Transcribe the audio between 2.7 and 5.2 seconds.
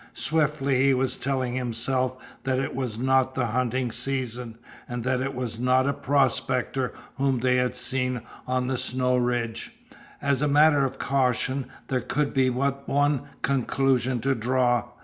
was not the hunting season, and